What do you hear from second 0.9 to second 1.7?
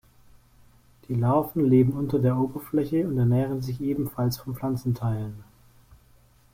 Die Larven